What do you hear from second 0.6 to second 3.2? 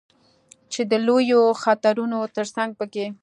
چې د لویو خطرونو ترڅنګ په کې